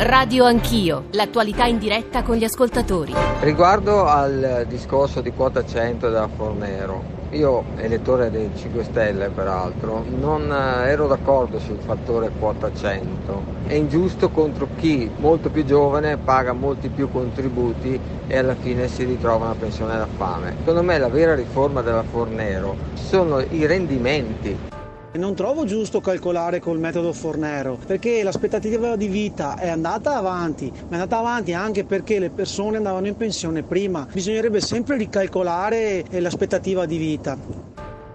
[0.00, 3.12] Radio Anch'io, l'attualità in diretta con gli ascoltatori.
[3.40, 10.52] Riguardo al discorso di quota 100 della Fornero, io, elettore dei 5 Stelle peraltro, non
[10.52, 13.42] eh, ero d'accordo sul fattore quota 100.
[13.66, 19.02] È ingiusto contro chi molto più giovane paga molti più contributi e alla fine si
[19.02, 20.54] ritrova una pensione da fame.
[20.58, 24.76] Secondo me la vera riforma della Fornero sono i rendimenti.
[25.12, 30.96] Non trovo giusto calcolare col metodo Fornero perché l'aspettativa di vita è andata avanti, ma
[30.96, 34.06] è andata avanti anche perché le persone andavano in pensione prima.
[34.12, 37.67] Bisognerebbe sempre ricalcolare l'aspettativa di vita.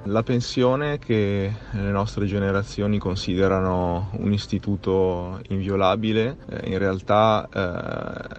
[0.08, 7.48] La pensione che le nostre generazioni considerano un istituto inviolabile, eh, in realtà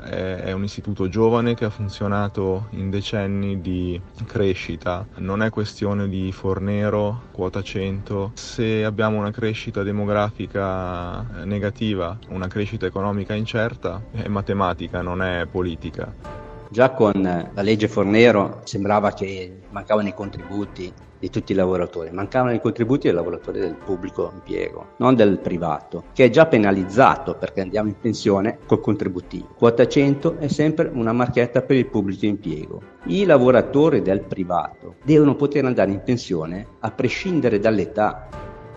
[0.04, 5.06] eh, è un istituto giovane che ha funzionato in decenni di crescita.
[5.16, 8.32] Non è questione di fornero, quota 100.
[8.34, 15.46] Se abbiamo una crescita demografica eh, negativa, una crescita economica incerta, è matematica, non è
[15.50, 16.42] politica.
[16.68, 20.92] Già con la legge Fornero sembrava che mancavano i contributi
[21.24, 26.04] di tutti i lavoratori, mancavano i contributi dei lavoratori del pubblico impiego, non del privato,
[26.12, 29.48] che è già penalizzato perché andiamo in pensione col contributivo.
[29.56, 32.82] Quota 100 è sempre una marchetta per il pubblico impiego.
[33.04, 38.28] I lavoratori del privato devono poter andare in pensione a prescindere dall'età.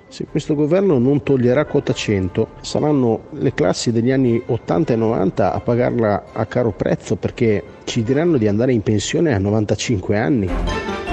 [0.08, 5.52] Se questo governo non toglierà quota 100, saranno le classi degli anni 80 e 90
[5.52, 11.07] a pagarla a caro prezzo perché ci diranno di andare in pensione a 95 anni.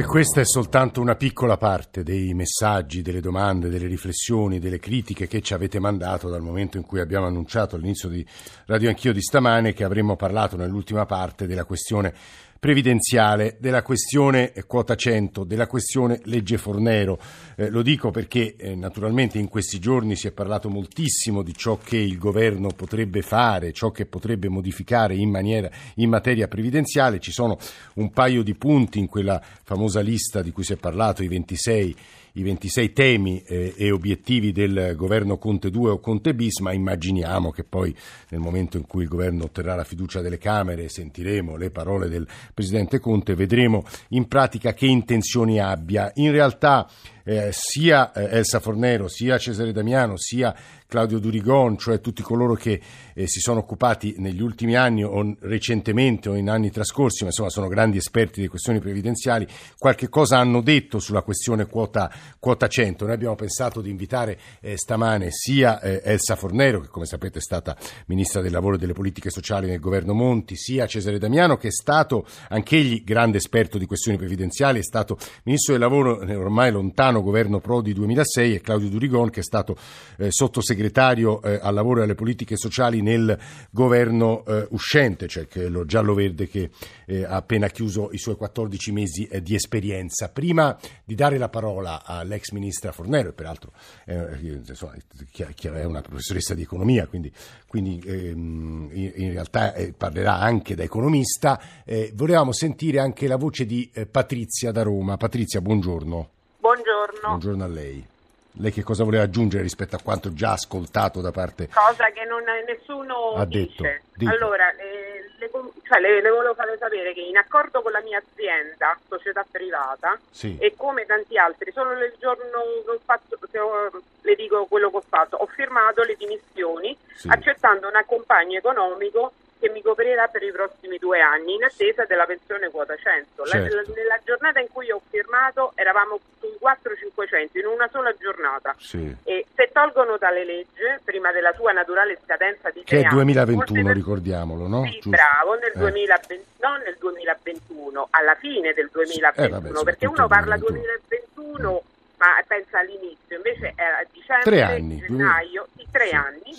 [0.00, 5.26] E questa è soltanto una piccola parte dei messaggi, delle domande, delle riflessioni, delle critiche
[5.26, 8.24] che ci avete mandato dal momento in cui abbiamo annunciato all'inizio di
[8.64, 12.14] Radio Anch'io di stamane che avremmo parlato nell'ultima parte della questione
[12.60, 17.18] previdenziale, della questione quota 100, della questione legge Fornero.
[17.56, 21.78] Eh, lo dico perché eh, naturalmente in questi giorni si è parlato moltissimo di ciò
[21.82, 27.18] che il governo potrebbe fare, ciò che potrebbe modificare in, maniera, in materia previdenziale.
[27.18, 27.58] Ci sono
[27.94, 31.96] un paio di punti in quella famosa lista di cui si è parlato, i 26
[32.34, 37.50] i 26 temi eh, e obiettivi del governo Conte 2 o Conte bis, ma immaginiamo
[37.50, 37.94] che poi
[38.28, 42.26] nel momento in cui il governo otterrà la fiducia delle Camere sentiremo le parole del
[42.54, 46.10] Presidente Conte, vedremo in pratica che intenzioni abbia.
[46.14, 46.88] In realtà
[47.30, 50.52] eh, sia eh, Elsa Fornero, sia Cesare Damiano, sia
[50.90, 52.80] Claudio Durigon, cioè tutti coloro che
[53.14, 57.48] eh, si sono occupati negli ultimi anni o recentemente o in anni trascorsi, ma insomma
[57.48, 59.46] sono grandi esperti di questioni previdenziali,
[59.78, 62.10] qualche cosa hanno detto sulla questione quota,
[62.40, 63.04] quota 100.
[63.04, 67.42] Noi abbiamo pensato di invitare eh, stamane sia eh, Elsa Fornero, che come sapete è
[67.42, 67.76] stata
[68.06, 71.72] Ministra del Lavoro e delle Politiche Sociali nel governo Monti, sia Cesare Damiano, che è
[71.72, 77.60] stato anch'egli grande esperto di questioni previdenziali, è stato Ministro del Lavoro ormai lontano governo
[77.60, 79.76] Prodi 2006 e Claudio Durigon, che è stato
[80.18, 83.38] eh, sottosegretario segretario eh, al lavoro e alle politiche sociali nel
[83.70, 86.70] governo eh, uscente, cioè quello giallo-verde che
[87.06, 90.28] eh, ha appena chiuso i suoi 14 mesi eh, di esperienza.
[90.28, 93.72] Prima di dare la parola all'ex ministra Fornero, e peraltro
[94.06, 94.94] insomma,
[95.34, 97.32] è una professoressa di economia, quindi,
[97.66, 103.66] quindi ehm, in, realtà eh, parlerà anche da economista, eh, volevamo sentire anche la voce
[103.66, 105.16] di Patrizia da Roma.
[105.16, 106.39] Patrizia, buongiorno.
[106.80, 107.28] Buongiorno.
[107.28, 108.06] Buongiorno a lei.
[108.52, 111.68] Lei che cosa voleva aggiungere rispetto a quanto già ascoltato da parte...
[111.68, 113.84] Cosa che non, nessuno ha detto.
[114.14, 114.32] Dice.
[114.32, 115.50] Allora, le, le,
[115.86, 120.18] cioè, le, le, volevo fare sapere che in accordo con la mia azienda, società privata,
[120.30, 120.56] sì.
[120.58, 124.96] e come tanti altri, solo il giorno che ho fatto, ho, le dico quello che
[124.96, 127.28] ho fatto, ho firmato le dimissioni sì.
[127.28, 132.24] accettando un accompagno economico che mi coprirà per i prossimi due anni in attesa della
[132.24, 133.44] pensione quota 100.
[133.46, 133.76] Certo.
[133.76, 138.74] La, nella giornata in cui ho firmato eravamo su 4-500 in una sola giornata.
[138.78, 139.14] Sì.
[139.22, 143.94] E se tolgono tale legge, prima della sua naturale scadenza di che è 2021, per...
[143.94, 144.84] ricordiamolo, no?
[144.86, 145.78] Sì, bravo, nel eh.
[145.78, 151.82] 2020, non nel 2021, alla fine del 2021, eh, vabbè, perché uno parla 2021
[152.20, 156.54] ma pensa all'inizio, invece era a dicembre, tre anni, gennaio, sì, tre sì, anni.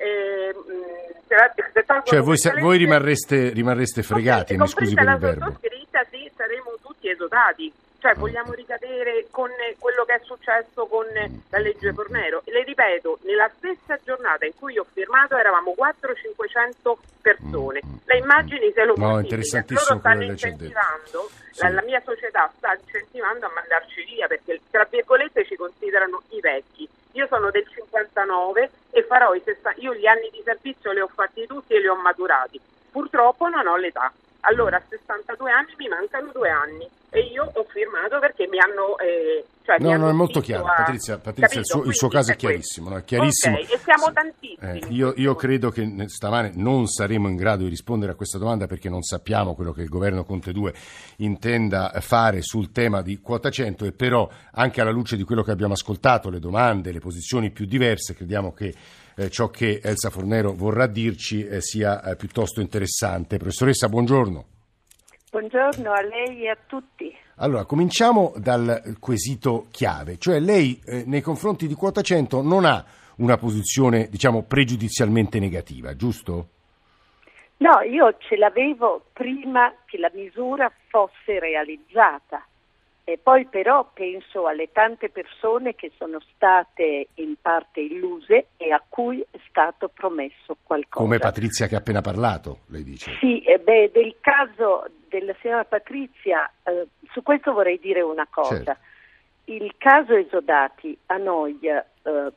[0.00, 0.04] Sì.
[0.06, 0.54] Eh,
[2.04, 5.56] cioè voi, voi rimarreste, rimarreste, fregati, mi scusi per il verbo.
[5.58, 11.04] Scritta, sì, saremo tutti esodati, cioè vogliamo ricadere con quello che è successo con
[11.50, 12.42] la legge Fornero.
[12.46, 17.80] Le ripeto, nella stessa giornata in cui ho firmato eravamo 400-500 persone.
[18.06, 19.20] La immagini se lo no.
[19.20, 25.44] Loro stanno incentivando, la, la, mia società sta incentivando a mandarci via perché tra virgolette
[25.44, 26.88] ci considerano i vecchi.
[27.12, 29.80] Io sono del 59 e farò i 60.
[29.80, 32.60] Io gli anni di servizio li ho fatti tutti e li ho maturati.
[32.90, 34.12] Purtroppo non ho l'età.
[34.40, 38.96] Allora a 62 anni mi mancano due anni e io ho firmato perché mi hanno,
[38.98, 40.64] eh, cioè no, no, è molto chiaro.
[40.64, 40.74] A...
[40.76, 42.88] Patrizia, Patrizia il, suo, il, suo, caso è chiarissimo.
[42.88, 42.96] No?
[42.96, 43.56] È chiarissimo.
[43.56, 44.58] Okay, e siamo tantissimi.
[44.60, 48.66] Eh, io, io, credo che stamane non saremo in grado di rispondere a questa domanda
[48.66, 50.72] perché non sappiamo quello che il governo Conte 2
[51.16, 55.50] intenda fare sul tema di quota 100 e però anche alla luce di quello che
[55.50, 58.72] abbiamo ascoltato, le domande, le posizioni più diverse, crediamo che
[59.20, 63.36] eh, ciò che Elsa Fornero vorrà dirci eh, sia eh, piuttosto interessante.
[63.36, 64.44] Professoressa, buongiorno.
[65.30, 67.14] Buongiorno a lei e a tutti.
[67.36, 72.84] Allora, cominciamo dal quesito chiave, cioè lei eh, nei confronti di quota 100 non ha
[73.16, 76.48] una posizione, diciamo, pregiudizialmente negativa, giusto?
[77.58, 82.42] No, io ce l'avevo prima che la misura fosse realizzata.
[83.10, 88.80] E poi però penso alle tante persone che sono state in parte illuse e a
[88.88, 91.02] cui è stato promesso qualcosa.
[91.02, 93.16] Come Patrizia che ha appena parlato, lei dice.
[93.18, 98.62] Sì, eh beh, del caso della signora Patrizia, eh, su questo vorrei dire una cosa.
[98.62, 98.76] Certo.
[99.46, 102.32] Il caso Esodati a noi eh,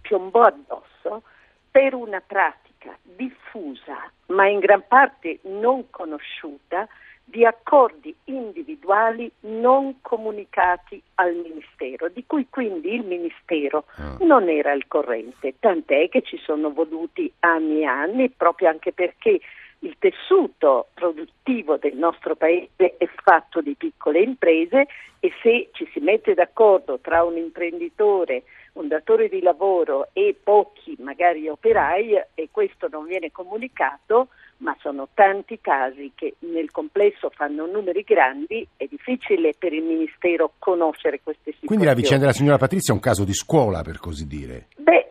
[0.00, 1.22] piombò addosso
[1.70, 6.88] per una pratica diffusa, ma in gran parte non conosciuta,
[7.24, 14.16] di accordi individuali non comunicati al Ministero, di cui quindi il Ministero ah.
[14.20, 19.40] non era al corrente, tant'è che ci sono voluti anni e anni, proprio anche perché
[19.80, 24.86] il tessuto produttivo del nostro paese è fatto di piccole imprese
[25.18, 30.96] e se ci si mette d'accordo tra un imprenditore, un datore di lavoro e pochi
[31.00, 34.28] magari operai e questo non viene comunicato,
[34.62, 40.52] ma sono tanti casi che nel complesso fanno numeri grandi, è difficile per il Ministero
[40.58, 41.66] conoscere queste situazioni.
[41.66, 44.68] Quindi la vicenda della signora Patrizia è un caso di scuola, per così dire.
[44.76, 45.02] Beh,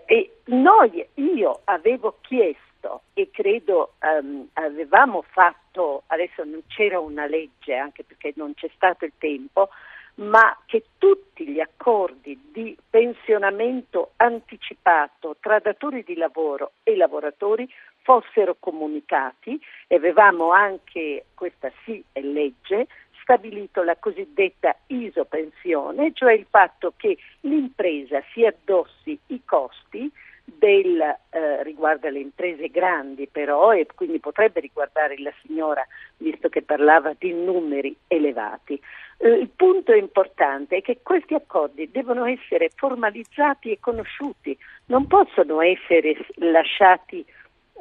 [0.51, 8.03] noi, io avevo chiesto e credo um, avevamo fatto, adesso non c'era una legge anche
[8.03, 9.69] perché non c'è stato il tempo,
[10.15, 17.67] ma che tutti gli accordi di pensionamento anticipato tra datori di lavoro e lavoratori
[18.03, 22.87] fossero comunicati e avevamo anche, questa sì è legge,
[23.21, 30.11] stabilito la cosiddetta isopensione, cioè il fatto che l'impresa si addossi i costi
[30.43, 35.85] del, eh, riguarda le imprese grandi però e quindi potrebbe riguardare la signora
[36.17, 38.79] visto che parlava di numeri elevati.
[39.17, 44.57] Eh, il punto importante è che questi accordi devono essere formalizzati e conosciuti,
[44.87, 47.25] non possono essere lasciati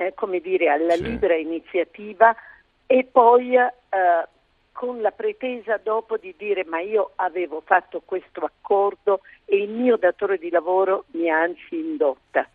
[0.00, 1.02] eh, come dire, alla sì.
[1.02, 2.34] libera iniziativa
[2.86, 3.68] e poi eh,
[4.72, 9.98] con la pretesa dopo di dire ma io avevo fatto questo accordo e il mio
[9.98, 12.48] datore di lavoro mi ha anzi indotta.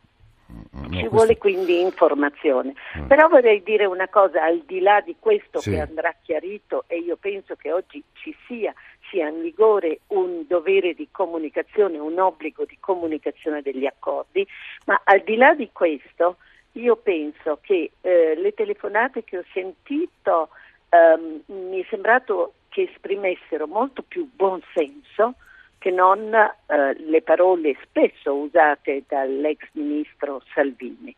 [0.52, 1.10] Mm, mm, no, Ci questo...
[1.10, 2.74] vuole quindi informazione.
[2.98, 3.06] Mm.
[3.06, 5.70] Però vorrei dire una cosa, al di là di questo sì.
[5.70, 8.74] che andrà chiarito e io penso che oggi ci sia,
[9.12, 14.46] sia in vigore un dovere di comunicazione, un obbligo di comunicazione degli accordi,
[14.86, 16.38] ma al di là di questo
[16.76, 20.50] io penso che eh, le telefonate che ho sentito
[20.90, 25.36] ehm, mi è sembrato che esprimessero molto più buonsenso
[25.78, 31.16] che non eh, le parole spesso usate dall'ex ministro Salvini.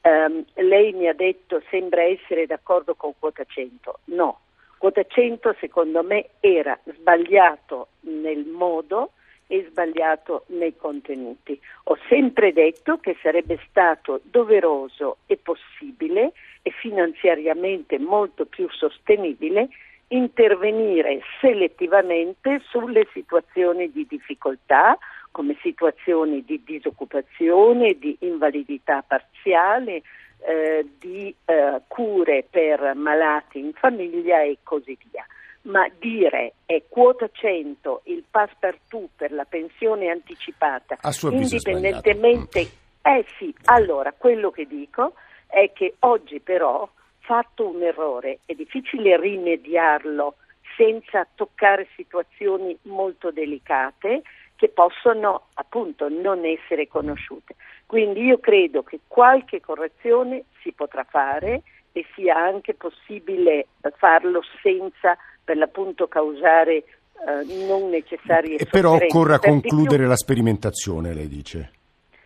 [0.00, 4.00] Um, lei mi ha detto sembra essere d'accordo con quota 100.
[4.06, 4.40] No,
[4.78, 9.12] quota 100 secondo me era sbagliato nel modo
[9.48, 11.58] e sbagliato nei contenuti.
[11.84, 16.32] Ho sempre detto che sarebbe stato doveroso e possibile
[16.62, 19.68] e finanziariamente molto più sostenibile
[20.08, 24.96] intervenire selettivamente sulle situazioni di difficoltà,
[25.30, 30.02] come situazioni di disoccupazione, di invalidità parziale,
[30.46, 35.26] eh, di eh, cure per malati in famiglia e così via
[35.68, 40.98] ma dire è quota 100 il passepartout per la pensione anticipata,
[41.30, 42.86] indipendentemente...
[43.02, 45.14] Eh sì, allora quello che dico
[45.46, 46.86] è che oggi però,
[47.20, 50.34] fatto un errore, è difficile rimediarlo
[50.76, 54.22] senza toccare situazioni molto delicate
[54.56, 57.54] che possono appunto non essere conosciute.
[57.86, 65.16] Quindi io credo che qualche correzione si potrà fare e sia anche possibile farlo senza
[65.48, 71.72] per l'appunto causare eh, non necessarie E però occorra per concludere la sperimentazione, lei dice.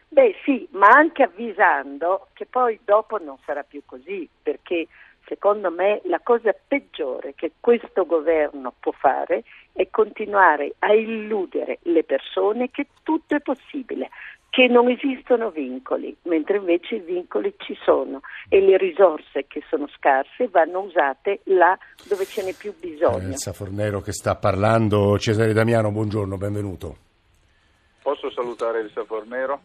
[0.08, 4.88] Beh sì, ma anche avvisando che poi dopo non sarà più così, perché
[5.26, 12.02] secondo me la cosa peggiore che questo governo può fare è continuare a illudere le
[12.02, 14.10] persone che tutto è possibile.
[14.52, 19.88] Che non esistono vincoli, mentre invece i vincoli ci sono e le risorse che sono
[19.96, 21.74] scarse vanno usate là
[22.06, 23.28] dove ce n'è più bisogno.
[23.28, 26.96] Elsa Fornero che sta parlando, Cesare Damiano, buongiorno, benvenuto.
[28.02, 29.62] Posso salutare Elsa Fornero?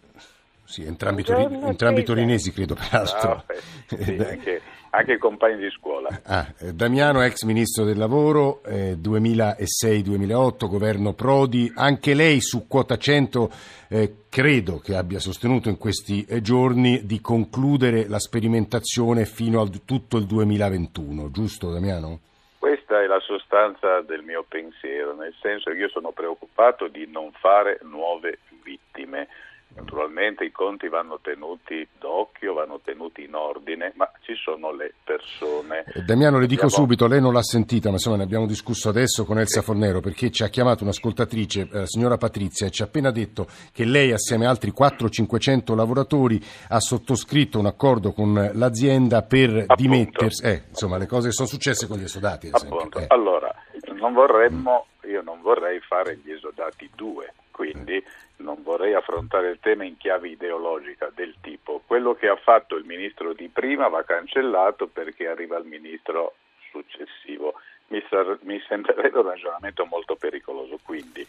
[0.68, 3.32] Sì, entrambi, tori- entrambi torinesi credo peraltro.
[3.32, 3.46] Ah,
[3.88, 6.10] sì, anche, anche compagni di scuola.
[6.26, 12.98] Ah, eh, Damiano, ex ministro del lavoro, eh, 2006-2008, governo Prodi, anche lei su quota
[12.98, 13.50] 100
[13.88, 19.70] eh, credo che abbia sostenuto in questi eh, giorni di concludere la sperimentazione fino a
[19.86, 22.20] tutto il 2021, giusto Damiano?
[22.60, 27.32] Questa è la sostanza del mio pensiero, nel senso che io sono preoccupato di non
[27.40, 29.30] fare nuove vittime
[29.76, 35.84] Naturalmente i conti vanno tenuti d'occhio, vanno tenuti in ordine, ma ci sono le persone.
[35.94, 36.84] Eh, Damiano, le dico abbiamo...
[36.84, 40.32] subito, lei non l'ha sentita, ma insomma ne abbiamo discusso adesso con Elsa Fornero, perché
[40.32, 44.48] ci ha chiamato un'ascoltatrice, eh, signora Patrizia, e ci ha appena detto che lei assieme
[44.48, 49.76] a altri 400-500 lavoratori ha sottoscritto un accordo con l'azienda per Appunto.
[49.76, 50.44] dimettersi.
[50.44, 52.48] Eh, insomma, le cose sono successe con gli esodati.
[52.48, 53.06] Eh.
[53.10, 53.54] Allora,
[54.00, 58.04] non vorremmo, io non vorrei fare gli esodati due, quindi
[58.38, 61.82] non vorrei affrontare il tema in chiave ideologica del tipo.
[61.86, 66.36] Quello che ha fatto il ministro di prima va cancellato perché arriva il ministro
[66.72, 67.56] successivo.
[67.88, 71.26] Mi, sar- mi sembrerebbe un ragionamento molto pericoloso, quindi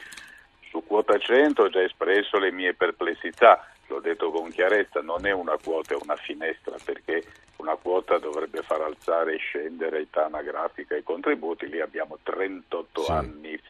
[0.71, 5.33] su quota 100 ho già espresso le mie perplessità, l'ho detto con chiarezza, non è
[5.33, 7.25] una quota, è una finestra perché
[7.57, 13.11] una quota dovrebbe far alzare e scendere età anagrafica e contributi, lì abbiamo 38 sì.
[13.11, 13.61] anni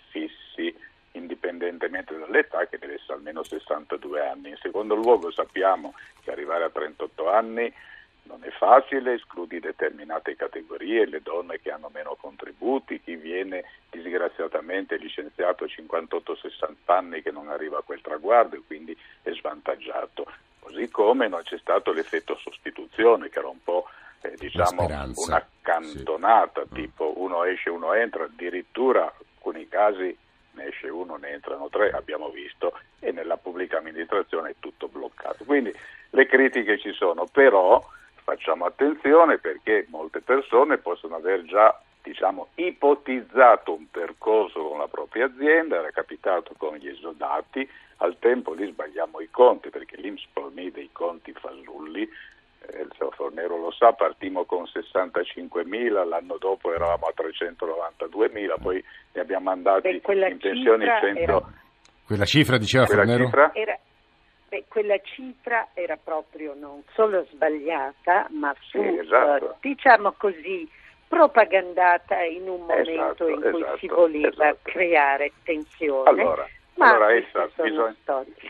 [1.59, 4.51] indipendentemente dall'età, che deve essere almeno 62 anni.
[4.51, 7.73] In secondo luogo sappiamo che arrivare a 38 anni
[8.23, 14.97] non è facile, escludi determinate categorie, le donne che hanno meno contributi, chi viene disgraziatamente
[14.97, 20.31] licenziato a 58-60 anni che non arriva a quel traguardo e quindi è svantaggiato.
[20.59, 23.89] Così come non c'è stato l'effetto sostituzione che era un po'
[24.21, 24.85] eh, diciamo
[25.15, 26.75] una cantonata, sì.
[26.75, 30.17] tipo uno esce, uno entra, addirittura in alcuni casi
[30.59, 35.45] ne esce uno, ne entrano tre, abbiamo visto, e nella pubblica amministrazione è tutto bloccato.
[35.45, 35.73] Quindi
[36.11, 37.83] le critiche ci sono, però
[38.23, 45.27] facciamo attenzione perché molte persone possono aver già diciamo, ipotizzato un percorso con la propria
[45.27, 50.71] azienda, era capitato con gli esodati, al tempo lì sbagliamo i conti perché l'Inps fornì
[50.71, 52.09] dei conti fasulli
[52.73, 59.21] eh, il Fornero lo sa, partimmo con 65.000, l'anno dopo eravamo a 392.000, poi ne
[59.21, 61.19] abbiamo mandati in pensione 100.
[61.21, 61.43] Era...
[62.07, 63.25] Quella cifra diceva quella Fornero?
[63.25, 63.51] Cifra?
[63.55, 63.79] Era...
[64.49, 69.45] Beh, quella cifra era proprio non solo sbagliata, ma fu, sì, esatto.
[69.45, 70.67] uh, diciamo così,
[71.07, 74.59] propagandata in un momento esatto, in cui esatto, si voleva esatto.
[74.63, 76.09] creare tensione.
[76.09, 77.95] Allora, ma allora essa, bisogna,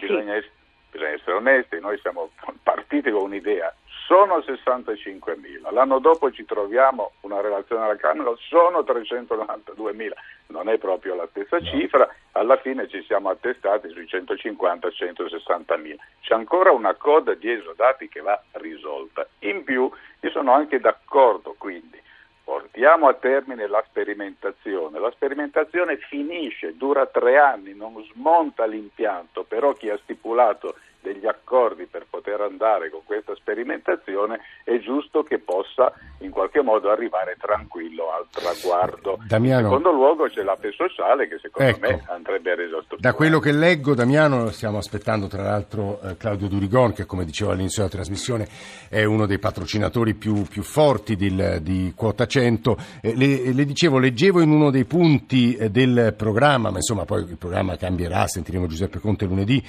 [0.00, 0.48] bisogna, sì.
[0.90, 2.30] Bisogna essere onesti, noi siamo
[2.62, 3.74] partiti con un'idea.
[4.06, 10.10] Sono 65.000, l'anno dopo ci troviamo una relazione alla Camera, sono 392.000,
[10.46, 16.70] non è proprio la stessa cifra, alla fine ci siamo attestati sui 150-160.000, c'è ancora
[16.72, 19.90] una coda di esodati che va risolta, in più
[20.20, 22.00] io sono anche d'accordo quindi
[22.48, 24.98] portiamo a termine la sperimentazione.
[24.98, 30.76] La sperimentazione finisce, dura tre anni, non smonta l'impianto, però chi ha stipulato
[31.12, 36.90] degli accordi per poter andare con questa sperimentazione è giusto che possa in qualche modo
[36.90, 39.18] arrivare tranquillo al traguardo.
[39.26, 43.00] Damiano, in secondo luogo c'è l'ape sociale che secondo ecco, me andrebbe reso strutturale.
[43.00, 47.52] Da quello che leggo Damiano stiamo aspettando tra l'altro eh, Claudio Durigon che come dicevo
[47.52, 48.46] all'inizio della trasmissione
[48.90, 52.76] è uno dei patrocinatori più, più forti del, di Quota 100.
[53.00, 57.22] Eh, le, le, dicevo, leggevo in uno dei punti eh, del programma, ma insomma poi
[57.22, 59.62] il programma cambierà, sentiremo Giuseppe Conte lunedì,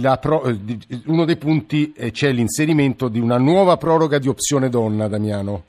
[0.00, 0.45] la pro,
[1.06, 5.64] uno dei punti eh, c'è l'inserimento di una nuova proroga di opzione donna, Damiano.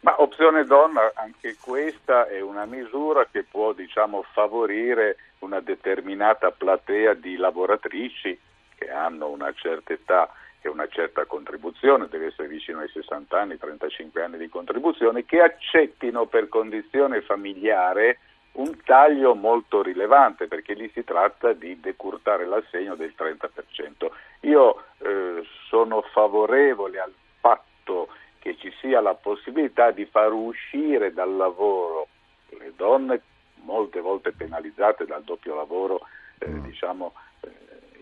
[0.00, 7.14] Ma opzione donna, anche questa è una misura che può diciamo, favorire una determinata platea
[7.14, 8.38] di lavoratrici
[8.76, 13.58] che hanno una certa età e una certa contribuzione, deve essere vicino ai 60 anni,
[13.58, 18.18] 35 anni di contribuzione, che accettino per condizione familiare
[18.52, 24.10] un taglio molto rilevante perché lì si tratta di decurtare l'assegno del 30%.
[24.40, 31.36] Io eh, sono favorevole al fatto che ci sia la possibilità di far uscire dal
[31.36, 32.08] lavoro
[32.50, 33.22] le donne
[33.62, 36.00] molte volte penalizzate dal doppio lavoro
[36.38, 36.64] eh, mm.
[36.64, 37.50] diciamo, eh,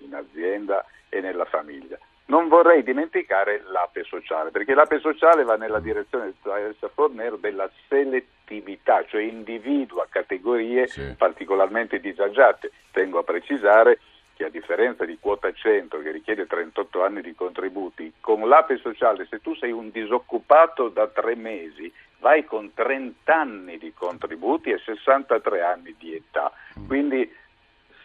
[0.00, 1.98] in azienda e nella famiglia.
[2.26, 6.34] Non vorrei dimenticare l'ape sociale, perché l'ape sociale va nella direzione
[6.94, 8.34] Fornero della selettività,
[9.08, 11.14] cioè individua categorie sì.
[11.16, 12.70] particolarmente disagiate.
[12.90, 13.98] Tengo a precisare
[14.34, 19.26] che a differenza di quota 100 che richiede 38 anni di contributi, con l'APE sociale
[19.30, 24.78] se tu sei un disoccupato da tre mesi vai con 30 anni di contributi e
[24.78, 26.52] 63 anni di età.
[26.86, 27.30] Quindi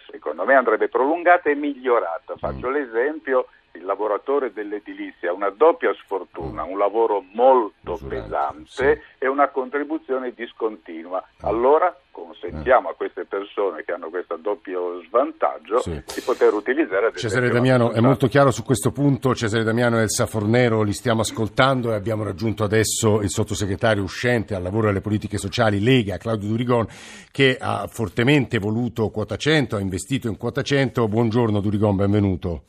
[0.10, 2.36] secondo me andrebbe prolungata e migliorata.
[2.38, 9.50] Faccio l'esempio il lavoratore dell'edilizia ha una doppia sfortuna, un lavoro molto pesante e una
[9.50, 11.24] contribuzione discontinua.
[11.42, 15.92] Allora consentiamo a queste persone che hanno questo doppio svantaggio sì.
[15.92, 19.34] di poter utilizzare Cesare Damiano è molto chiaro su questo punto.
[19.34, 24.56] Cesare Damiano e Elsa Fornero li stiamo ascoltando e abbiamo raggiunto adesso il sottosegretario uscente
[24.56, 26.88] al lavoro e alle politiche sociali Lega Claudio Durigon
[27.32, 32.64] che ha fortemente voluto quota 100 ha investito in quota 100 buongiorno Durigon benvenuto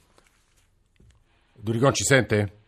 [1.63, 2.62] Durigon ci sente?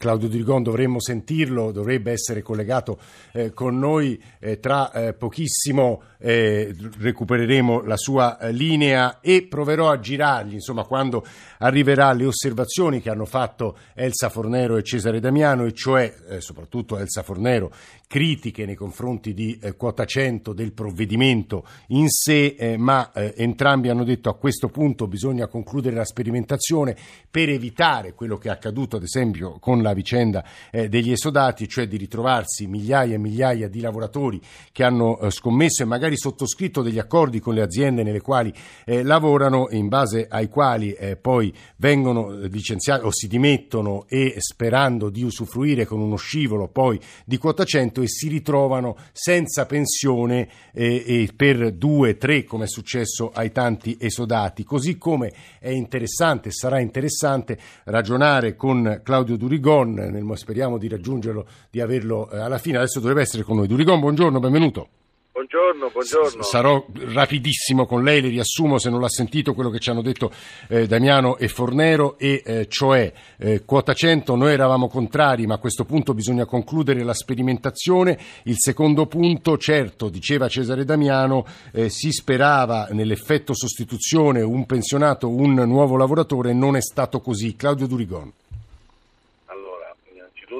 [0.00, 2.98] Claudio Durigon dovremmo sentirlo, dovrebbe essere collegato
[3.34, 9.90] eh, con noi eh, tra eh, pochissimo eh, recupereremo la sua eh, linea e proverò
[9.90, 11.26] a girargli, insomma, quando
[11.58, 16.96] arriverà le osservazioni che hanno fatto Elsa Fornero e Cesare Damiano, e cioè eh, soprattutto
[16.96, 17.70] Elsa Fornero,
[18.06, 24.34] critiche nei confronti di quota 100 del provvedimento in sé, ma entrambi hanno detto a
[24.34, 26.96] questo punto bisogna concludere la sperimentazione
[27.30, 31.68] per evitare quello che è accaduto ad esempio con la la vicenda eh, degli esodati,
[31.68, 34.40] cioè di ritrovarsi migliaia e migliaia di lavoratori
[34.72, 38.52] che hanno eh, scommesso e magari sottoscritto degli accordi con le aziende nelle quali
[38.84, 44.34] eh, lavorano, in base ai quali eh, poi vengono eh, licenziati o si dimettono e
[44.38, 50.48] sperando di usufruire con uno scivolo poi di quota 100 e si ritrovano senza pensione
[50.72, 54.64] eh, per due, tre come è successo ai tanti esodati.
[54.64, 61.80] Così come è interessante, sarà interessante ragionare con Claudio Durigò Durigon, speriamo di raggiungerlo, di
[61.80, 63.66] averlo eh, alla fine, adesso dovrebbe essere con noi.
[63.66, 64.88] Durigon, buongiorno, benvenuto.
[65.32, 66.42] Buongiorno, buongiorno.
[66.42, 66.84] Sarò
[67.14, 70.30] rapidissimo con lei, le riassumo se non l'ha sentito quello che ci hanno detto
[70.68, 75.58] eh, Damiano e Fornero, e eh, cioè eh, quota 100 noi eravamo contrari, ma a
[75.58, 78.18] questo punto bisogna concludere la sperimentazione.
[78.44, 85.54] Il secondo punto, certo, diceva Cesare Damiano, eh, si sperava nell'effetto sostituzione un pensionato, un
[85.54, 87.56] nuovo lavoratore, non è stato così.
[87.56, 88.32] Claudio Durigon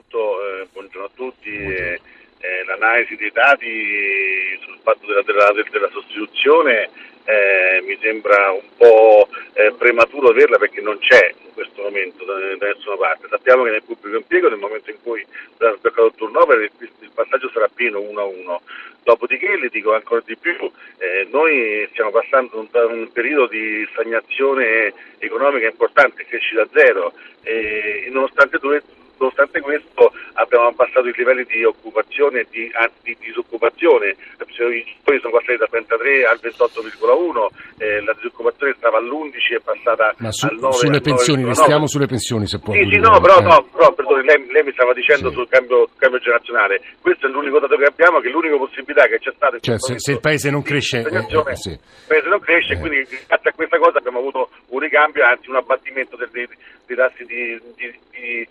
[0.00, 1.50] innanzitutto eh, buongiorno a tutti.
[1.50, 2.00] Eh,
[2.42, 6.88] eh, l'analisi dei dati sul fatto della, della, della sostituzione
[7.24, 12.32] eh, mi sembra un po' eh, prematuro averla perché non c'è in questo momento da,
[12.56, 13.28] da, nessuna parte.
[13.28, 15.24] Sappiamo che nel pubblico impiego nel momento in cui
[15.58, 18.62] verrà sbloccato il turnover il, il passaggio sarà pieno uno a uno.
[19.02, 20.54] Dopodiché le dico ancora di più,
[20.98, 28.58] eh, noi stiamo passando un, un, periodo di stagnazione economica importante, crescita zero e nonostante
[28.58, 28.82] tutto
[29.20, 35.36] nonostante questo abbiamo abbassato i livelli di occupazione e di, di disoccupazione, i giovani sono
[35.36, 40.46] passati da 33 al 28,1, eh, la disoccupazione stava all'11 e è passata Ma su,
[40.46, 40.72] al 9.
[40.72, 41.54] Sulle pensioni, 9.
[41.54, 42.72] restiamo sulle pensioni se può.
[42.72, 43.42] Sì, sì, no, però, eh.
[43.42, 45.34] no, però perdoni, lei, lei, mi stava dicendo sì.
[45.34, 49.18] sul cambio, cambio, generazionale, questo è l'unico dato che abbiamo, che è l'unica possibilità che
[49.18, 49.58] c'è stata.
[49.60, 51.70] Cioè, se, se, il paese non cresce, eh, eh, sì.
[51.70, 55.56] il paese non cresce, quindi grazie a questa cosa abbiamo avuto un ricambio, anzi un
[55.56, 56.48] abbattimento dei, dei,
[56.86, 58.48] dei tassi di, di, di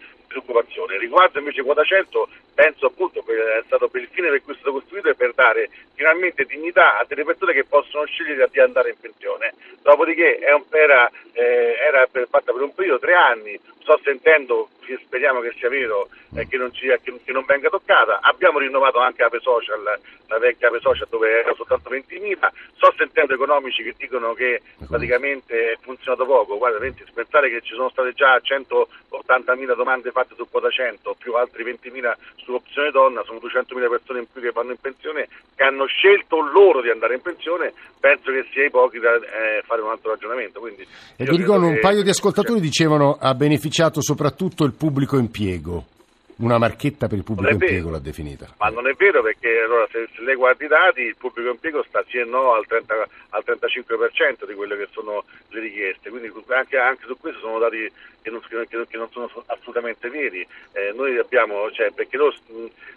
[0.50, 0.98] disoccupazione.
[0.98, 4.56] Riguardo invece quota 100, penso appunto che è stato per il fine per cui è
[4.56, 8.90] stato costruito e per dare finalmente dignità a delle persone che possono scegliere di andare
[8.90, 9.54] in pensione.
[9.82, 13.60] Dopodiché era, eh, era per, fatta per un periodo, tre anni,
[13.90, 14.70] sto sentendo,
[15.04, 18.20] speriamo che sia vero, eh, che, non ci, che, che, non venga toccata.
[18.22, 19.82] Abbiamo rinnovato anche Ape Social,
[20.28, 22.50] la vecchia Ape Social dove era soltanto 20.000.
[22.76, 26.58] Sto sentendo economici che dicono che praticamente è funzionato poco.
[26.58, 26.78] Guarda,
[27.14, 32.14] pensare che ci sono state già 180.000 domande fatte su quota 100 più altri 20.000
[32.44, 36.40] su opzione donna, sono 200.000 persone in più che vanno in pensione, che hanno scelto
[36.42, 40.60] loro di andare in pensione, penso che sia pochi da eh, fare un altro ragionamento.
[40.60, 40.86] Quindi,
[41.18, 43.34] e vi ricordo, un paio di ascoltatori dicevano ha
[43.80, 45.86] beneficiato soprattutto il pubblico impiego.
[46.40, 48.48] Una marchetta per il pubblico impiego l'ha definita.
[48.60, 51.84] Ma non è vero perché allora, se, se, lei guarda i dati il pubblico impiego
[51.84, 52.94] sta sì e no al, 30,
[53.30, 57.92] al 35% di quelle che sono le richieste, quindi anche, anche su questo sono dati
[58.22, 60.46] che non, che, che non sono assolutamente veri.
[60.74, 62.34] Eh, noi abbiamo, cioè, perché lo,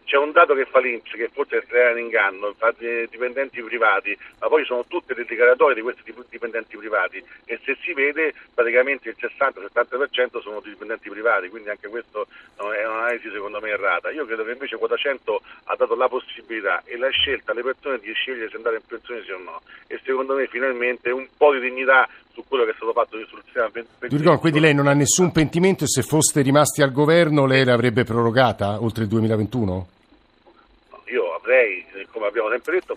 [0.05, 4.49] c'è un dato che fa l'Inps che forse è un inganno, infatti dipendenti privati, ma
[4.49, 9.17] poi sono tutte le dichiaratorie di questi dipendenti privati e se si vede praticamente il
[9.19, 14.11] 60-70% sono dipendenti privati, quindi anche questo è un'analisi secondo me errata.
[14.11, 17.99] Io credo che invece quota 100 ha dato la possibilità e la scelta alle persone
[17.99, 21.53] di scegliere se andare in pensione sì o no e secondo me finalmente un po'
[21.53, 24.39] di dignità su quello che è stato fatto sul sistema pensionistico.
[24.39, 28.83] quindi lei non ha nessun pentimento e se foste rimasti al governo lei l'avrebbe prorogata
[28.83, 29.87] oltre il 2021?
[31.45, 32.97] Lei, come abbiamo sempre detto,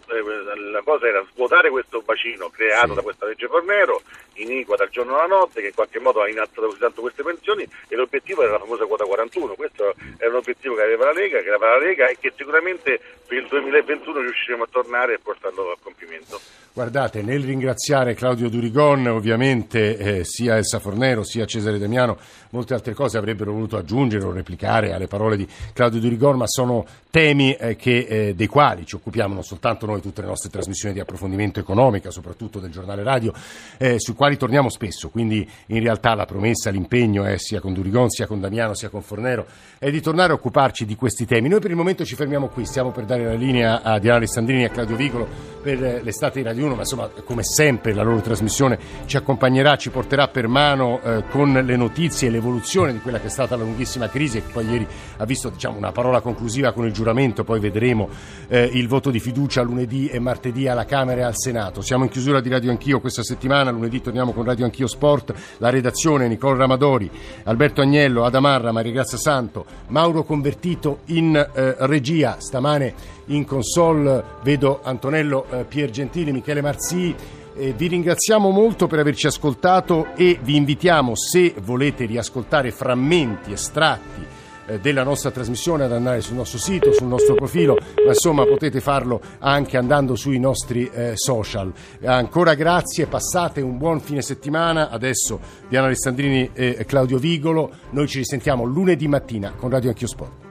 [0.71, 2.93] la cosa era svuotare questo bacino creato sì.
[2.95, 4.01] da questa legge Fornero,
[4.33, 7.67] iniqua dal giorno alla notte, che in qualche modo ha innalzato così tanto queste pensioni
[7.87, 9.55] e l'obiettivo era la famosa quota 41.
[9.55, 12.99] Questo era un obiettivo che aveva la Lega, che aveva la Lega e che sicuramente
[13.27, 16.39] per il 2021 riusciremo a tornare e portarlo a compimento.
[16.75, 22.17] Guardate, nel ringraziare Claudio Durigon, ovviamente eh, sia Elsa Fornero sia Cesare Damiano,
[22.49, 26.85] molte altre cose avrebbero voluto aggiungere o replicare alle parole di Claudio Durigon, ma sono
[27.09, 30.93] temi eh, che, eh, dei quali ci occupiamo non soltanto noi, tutte le nostre trasmissioni
[30.93, 33.33] di approfondimento economica, soprattutto del giornale radio,
[33.77, 35.09] eh, sui quali torniamo spesso.
[35.09, 39.01] Quindi in realtà la promessa, l'impegno è sia con Durigon, sia con Damiano, sia con
[39.01, 39.45] Fornero,
[39.79, 41.49] è di tornare a occuparci di questi temi.
[41.49, 44.63] Noi per il momento ci fermiamo qui, stiamo per dare la linea a Diana Alessandrini
[44.63, 45.27] e a Claudio Vigolo
[45.61, 49.77] per eh, l'estate di Radio 1, ma insomma come sempre la loro trasmissione ci accompagnerà,
[49.77, 53.55] ci porterà per mano eh, con le notizie e l'evoluzione di quella che è stata
[53.55, 56.93] la lunghissima crisi e che poi ieri ha visto diciamo, una parola conclusiva con il
[56.93, 58.09] giuramento, poi vedremo
[58.47, 61.81] eh, il voto di fiducia lunedì e martedì alla Camera e al Senato.
[61.81, 65.69] Siamo in chiusura di Radio Anch'io questa settimana, lunedì torniamo con Radio Anch'io Sport, la
[65.69, 67.09] redazione Nicole Ramadori,
[67.43, 72.93] Alberto Agnello, Adamarra, Maria Grazia Santo, Mauro Convertito in eh, regia, stamane
[73.27, 77.15] in console vedo Antonello eh, Piergentili, Michele Marzì.
[77.57, 84.34] Eh, vi ringraziamo molto per averci ascoltato e vi invitiamo, se volete riascoltare frammenti, estratti
[84.81, 89.21] della nostra trasmissione, ad andare sul nostro sito, sul nostro profilo, ma insomma potete farlo
[89.39, 91.71] anche andando sui nostri eh, social.
[92.03, 94.89] Ancora grazie, passate un buon fine settimana.
[94.89, 100.44] Adesso Diana Alessandrini e Claudio Vigolo, noi ci risentiamo lunedì mattina con Radio Anch'io Sport.